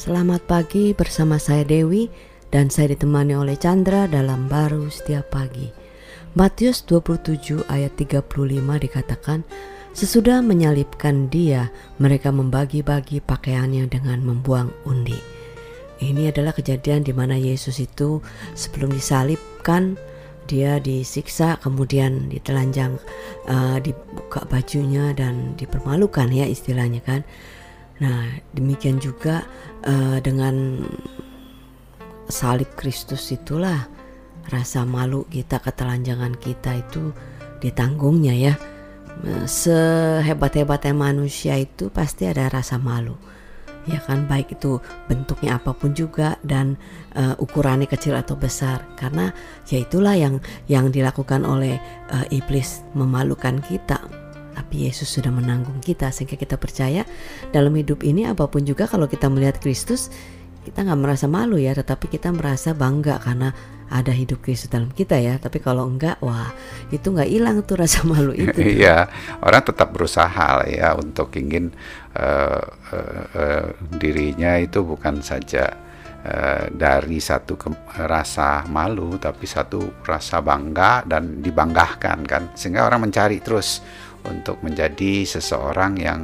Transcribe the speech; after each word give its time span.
Selamat 0.00 0.40
pagi 0.48 0.96
bersama 0.96 1.36
saya 1.36 1.60
Dewi 1.60 2.08
dan 2.48 2.72
saya 2.72 2.96
ditemani 2.96 3.36
oleh 3.36 3.60
Chandra 3.60 4.08
dalam 4.08 4.48
baru 4.48 4.88
setiap 4.88 5.28
pagi. 5.28 5.68
Matius 6.32 6.80
27 6.88 7.68
ayat 7.68 8.00
35 8.00 8.24
dikatakan, 8.80 9.44
Sesudah 9.92 10.40
menyalibkan 10.40 11.28
dia, 11.28 11.68
mereka 12.00 12.32
membagi-bagi 12.32 13.20
pakaiannya 13.20 13.92
dengan 13.92 14.24
membuang 14.24 14.72
undi. 14.88 15.20
Ini 16.00 16.32
adalah 16.32 16.56
kejadian 16.56 17.04
di 17.04 17.12
mana 17.12 17.36
Yesus 17.36 17.76
itu 17.76 18.24
sebelum 18.56 18.96
disalibkan, 18.96 20.00
dia 20.48 20.80
disiksa, 20.80 21.60
kemudian 21.60 22.32
ditelanjang, 22.32 22.96
uh, 23.52 23.76
dibuka 23.84 24.48
bajunya 24.48 25.12
dan 25.12 25.60
dipermalukan 25.60 26.32
ya 26.32 26.48
istilahnya 26.48 27.04
kan. 27.04 27.20
Nah 28.00 28.40
demikian 28.56 28.96
juga 28.96 29.44
uh, 29.84 30.18
dengan 30.24 30.84
salib 32.30 32.72
Kristus 32.74 33.28
itulah 33.32 33.88
rasa 34.48 34.88
malu 34.88 35.28
kita, 35.28 35.60
ketelanjangan 35.60 36.34
kita 36.40 36.80
itu 36.80 37.12
ditanggungnya 37.60 38.34
ya. 38.34 38.54
Sehebat-hebatnya 39.44 40.96
manusia 40.96 41.60
itu 41.60 41.92
pasti 41.92 42.24
ada 42.24 42.48
rasa 42.48 42.80
malu 42.80 43.12
ya 43.88 44.00
kan? 44.00 44.24
Baik 44.28 44.56
itu 44.56 44.80
bentuknya 45.08 45.56
apa 45.60 45.72
pun 45.72 45.92
juga 45.92 46.36
dan 46.44 46.76
uh, 47.16 47.36
ukurannya 47.36 47.88
kecil 47.88 48.16
atau 48.16 48.36
besar. 48.36 48.84
Karena 48.96 49.32
ya 49.68 49.80
itulah 49.80 50.16
yang 50.16 50.40
yang 50.68 50.88
dilakukan 50.88 51.44
oleh 51.44 51.76
uh, 52.08 52.26
iblis 52.32 52.84
memalukan 52.96 53.60
kita 53.60 54.00
tapi 54.70 54.86
Yesus 54.86 55.10
sudah 55.10 55.34
menanggung 55.34 55.82
kita 55.82 56.14
sehingga 56.14 56.38
kita 56.38 56.54
percaya 56.54 57.02
dalam 57.50 57.74
hidup 57.74 58.06
ini 58.06 58.22
apa 58.30 58.46
pun 58.46 58.62
juga 58.62 58.86
kalau 58.86 59.10
kita 59.10 59.26
melihat 59.26 59.58
Kristus 59.58 60.14
kita 60.62 60.86
nggak 60.86 61.00
merasa 61.02 61.26
malu 61.26 61.58
ya 61.58 61.74
tetapi 61.74 62.06
kita 62.06 62.30
merasa 62.30 62.70
bangga 62.70 63.18
karena 63.18 63.50
ada 63.90 64.14
hidup 64.14 64.38
Kristus 64.46 64.70
dalam 64.70 64.94
kita 64.94 65.18
ya. 65.18 65.42
Tapi 65.42 65.58
kalau 65.58 65.90
enggak 65.90 66.22
wah 66.22 66.54
itu 66.94 67.02
nggak 67.02 67.26
hilang 67.26 67.66
tuh 67.66 67.82
rasa 67.82 68.06
malu 68.14 68.30
itu. 68.30 68.62
Iya 68.62 69.10
orang 69.42 69.66
tetap 69.66 69.90
berusaha 69.90 70.62
ya 70.70 70.94
untuk 70.94 71.34
ingin 71.34 71.74
uh, 72.14 72.62
uh, 72.94 73.24
uh, 73.34 73.66
dirinya 73.98 74.54
itu 74.54 74.86
bukan 74.86 75.18
saja 75.18 75.66
uh, 76.22 76.70
dari 76.70 77.18
satu 77.18 77.58
rasa 78.06 78.70
malu 78.70 79.18
tapi 79.18 79.50
satu 79.50 80.06
rasa 80.06 80.38
bangga 80.38 81.02
dan 81.10 81.42
dibanggakan 81.42 82.22
kan. 82.22 82.54
Sehingga 82.54 82.86
orang 82.86 83.10
mencari 83.10 83.42
terus 83.42 83.82
untuk 84.26 84.60
menjadi 84.60 85.24
seseorang 85.24 85.96
yang 86.00 86.20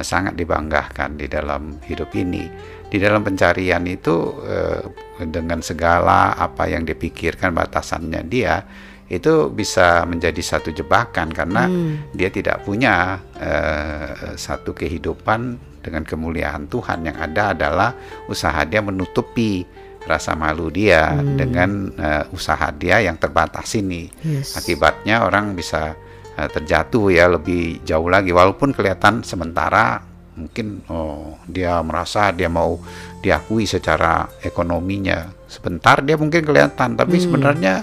sangat 0.00 0.38
dibanggakan 0.38 1.20
di 1.20 1.26
dalam 1.28 1.76
hidup 1.84 2.14
ini 2.16 2.48
di 2.90 2.98
dalam 2.98 3.22
pencarian 3.22 3.86
itu 3.86 4.34
eh, 4.42 4.82
dengan 5.28 5.62
segala 5.62 6.34
apa 6.34 6.66
yang 6.66 6.82
dipikirkan 6.82 7.54
batasannya 7.54 8.22
dia 8.26 8.64
itu 9.10 9.50
bisa 9.50 10.06
menjadi 10.06 10.38
satu 10.38 10.70
jebakan 10.70 11.34
karena 11.34 11.66
hmm. 11.66 12.14
dia 12.14 12.30
tidak 12.30 12.62
punya 12.62 13.18
uh, 13.18 14.38
satu 14.38 14.70
kehidupan 14.70 15.58
dengan 15.82 16.06
kemuliaan 16.06 16.70
Tuhan 16.70 17.10
yang 17.10 17.18
ada 17.18 17.50
adalah 17.50 17.90
usaha 18.30 18.62
dia 18.62 18.78
menutupi 18.78 19.66
rasa 20.06 20.38
malu 20.38 20.70
dia 20.70 21.10
hmm. 21.10 21.34
dengan 21.34 21.70
uh, 21.98 22.24
usaha 22.30 22.70
dia 22.70 23.02
yang 23.02 23.18
terbatas 23.18 23.74
ini 23.74 24.06
yes. 24.22 24.54
akibatnya 24.54 25.26
orang 25.26 25.58
bisa 25.58 25.98
terjatuh 26.48 27.12
ya 27.12 27.26
lebih 27.28 27.82
jauh 27.84 28.08
lagi. 28.08 28.30
Walaupun 28.32 28.72
kelihatan 28.72 29.26
sementara 29.26 30.00
mungkin 30.38 30.80
oh 30.88 31.36
dia 31.44 31.84
merasa 31.84 32.32
dia 32.32 32.48
mau 32.48 32.80
diakui 33.20 33.68
secara 33.68 34.24
ekonominya. 34.40 35.28
Sebentar 35.50 36.00
dia 36.00 36.16
mungkin 36.16 36.40
kelihatan 36.40 36.96
tapi 36.96 37.20
hmm. 37.20 37.24
sebenarnya 37.26 37.74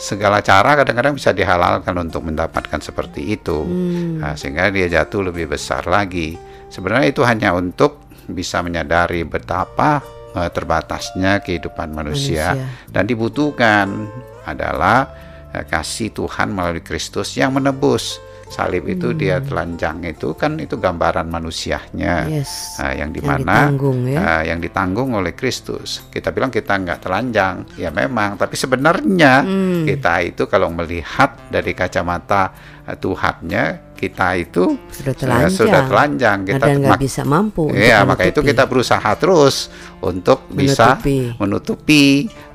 segala 0.00 0.40
cara 0.40 0.80
kadang-kadang 0.80 1.14
bisa 1.14 1.30
dihalalkan 1.30 1.94
untuk 2.00 2.26
mendapatkan 2.26 2.80
seperti 2.80 3.36
itu. 3.36 3.62
Hmm. 3.62 4.24
nah, 4.24 4.34
sehingga 4.34 4.72
dia 4.72 4.88
jatuh 4.88 5.30
lebih 5.30 5.52
besar 5.52 5.86
lagi. 5.86 6.34
Sebenarnya 6.72 7.12
itu 7.12 7.22
hanya 7.22 7.52
untuk 7.54 8.08
bisa 8.30 8.62
menyadari 8.62 9.26
betapa 9.26 10.00
uh, 10.34 10.50
terbatasnya 10.50 11.42
kehidupan 11.42 11.90
manusia, 11.92 12.54
manusia. 12.54 12.88
Dan 12.90 13.04
dibutuhkan 13.06 13.86
adalah 14.46 15.06
kasih 15.50 16.14
Tuhan 16.14 16.54
melalui 16.54 16.82
Kristus 16.82 17.34
yang 17.34 17.54
menebus 17.54 18.22
salib 18.50 18.90
itu 18.90 19.14
hmm. 19.14 19.16
dia 19.16 19.38
telanjang 19.38 20.02
itu 20.10 20.34
kan 20.34 20.58
itu 20.58 20.74
gambaran 20.74 21.30
manusianya 21.30 22.26
yes. 22.26 22.82
uh, 22.82 22.90
yang 22.90 23.14
di 23.14 23.22
mana 23.22 23.38
yang 23.38 23.78
ditanggung, 23.78 23.98
ya? 24.10 24.18
uh, 24.18 24.42
yang 24.42 24.58
ditanggung 24.58 25.10
oleh 25.14 25.32
Kristus 25.38 26.02
kita 26.10 26.34
bilang 26.34 26.50
kita 26.50 26.74
nggak 26.74 26.98
telanjang 26.98 27.62
ya 27.78 27.94
memang 27.94 28.34
tapi 28.34 28.58
sebenarnya 28.58 29.46
hmm. 29.46 29.86
kita 29.86 30.14
itu 30.26 30.42
kalau 30.50 30.66
melihat 30.74 31.38
dari 31.46 31.70
kacamata 31.78 32.50
uh, 32.90 32.98
Tuhannya 32.98 33.89
kita 34.00 34.40
itu 34.40 34.80
sudah 34.88 35.12
telanjang, 35.12 35.52
sudah 35.52 35.82
telanjang. 35.84 36.38
kita 36.48 36.66
nggak 36.80 37.00
bisa 37.04 37.22
mampu 37.28 37.68
ya 37.76 38.00
maka 38.08 38.24
itu 38.24 38.40
kita 38.40 38.64
berusaha 38.64 39.12
terus 39.20 39.68
untuk 40.00 40.48
menutupi. 40.48 40.64
bisa 40.64 40.88
menutupi. 41.36 42.04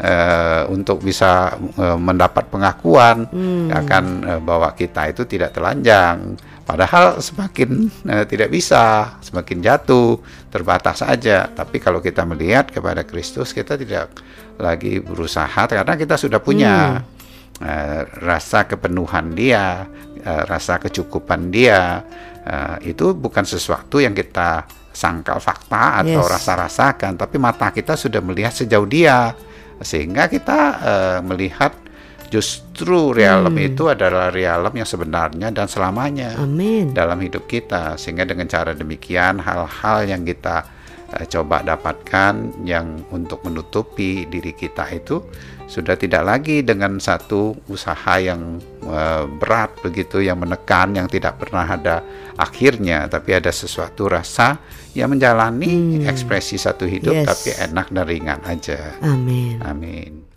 uh, 0.02 0.66
untuk 0.74 1.06
bisa 1.06 1.54
uh, 1.78 1.98
mendapat 1.98 2.50
pengakuan. 2.50 3.30
Hmm. 3.30 3.70
akan 3.70 4.04
uh, 4.26 4.42
bahwa 4.42 4.74
kita 4.74 5.14
itu 5.14 5.24
tidak 5.30 5.54
telanjang. 5.54 6.36
Padahal 6.66 7.22
semakin 7.22 7.94
uh, 8.10 8.26
tidak 8.26 8.50
bisa 8.50 9.16
semakin 9.22 9.62
jatuh 9.62 10.18
terbatas 10.50 11.06
saja 11.06 11.46
tapi 11.52 11.78
kalau 11.78 12.02
kita 12.02 12.26
melihat 12.26 12.74
kepada 12.74 13.06
Kristus 13.06 13.54
kita 13.54 13.78
tidak 13.78 14.10
lagi 14.58 15.04
berusaha 15.04 15.68
karena 15.70 15.94
kita 15.94 16.18
sudah 16.18 16.42
punya. 16.42 16.74
Hmm. 17.00 17.15
Uh, 17.56 18.04
rasa 18.20 18.68
kepenuhan 18.68 19.32
dia, 19.32 19.88
uh, 20.28 20.44
rasa 20.44 20.76
kecukupan 20.76 21.48
dia, 21.56 22.04
uh, 22.44 22.76
itu 22.84 23.16
bukan 23.16 23.48
sesuatu 23.48 24.04
yang 24.04 24.12
kita 24.12 24.68
sangkal 24.92 25.40
fakta 25.40 26.04
atau 26.04 26.20
yes. 26.20 26.32
rasa-rasakan, 26.36 27.16
tapi 27.16 27.40
mata 27.40 27.72
kita 27.72 27.96
sudah 27.96 28.20
melihat 28.20 28.52
sejauh 28.52 28.84
dia, 28.84 29.32
sehingga 29.80 30.28
kita 30.28 30.60
uh, 30.84 31.20
melihat 31.24 31.80
justru 32.28 33.16
realem 33.16 33.56
hmm. 33.56 33.68
itu 33.72 33.88
adalah 33.88 34.36
realem 34.36 34.76
yang 34.76 34.90
sebenarnya 34.92 35.48
dan 35.56 35.72
selamanya 35.72 36.36
Amin. 36.36 36.92
dalam 36.92 37.24
hidup 37.24 37.48
kita, 37.48 37.96
sehingga 37.96 38.28
dengan 38.28 38.52
cara 38.52 38.76
demikian 38.76 39.40
hal-hal 39.40 40.04
yang 40.04 40.28
kita 40.28 40.68
uh, 41.08 41.24
coba 41.24 41.64
dapatkan 41.64 42.68
yang 42.68 43.00
untuk 43.16 43.48
menutupi 43.48 44.28
diri 44.28 44.52
kita 44.52 44.92
itu 44.92 45.24
sudah 45.66 45.98
tidak 45.98 46.22
lagi 46.22 46.62
dengan 46.62 47.02
satu 47.02 47.58
usaha 47.70 48.22
yang 48.22 48.62
uh, 48.86 49.26
berat 49.26 49.74
begitu 49.82 50.22
yang 50.22 50.38
menekan 50.38 50.94
yang 50.94 51.10
tidak 51.10 51.42
pernah 51.42 51.66
ada 51.66 52.06
akhirnya 52.38 53.10
tapi 53.10 53.34
ada 53.34 53.50
sesuatu 53.50 54.06
rasa 54.06 54.62
yang 54.94 55.12
menjalani 55.12 56.06
hmm. 56.06 56.10
ekspresi 56.10 56.62
satu 56.62 56.86
hidup 56.86 57.14
yes. 57.14 57.28
tapi 57.28 57.50
enak 57.72 57.88
dan 57.90 58.06
ringan 58.06 58.42
aja. 58.46 58.96
Amin. 59.02 59.58
Amin. 59.66 60.35